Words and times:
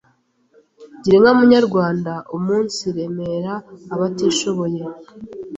Girinka 1.01 1.31
Munyarwanda, 1.37 2.13
Umunsiremera 2.37 3.53
abatishoboye, 3.93 4.81